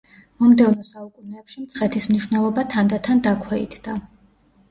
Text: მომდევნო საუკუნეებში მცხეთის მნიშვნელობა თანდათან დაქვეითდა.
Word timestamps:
მომდევნო 0.43 0.85
საუკუნეებში 0.87 1.65
მცხეთის 1.65 2.09
მნიშვნელობა 2.13 2.65
თანდათან 2.73 3.21
დაქვეითდა. 3.27 3.97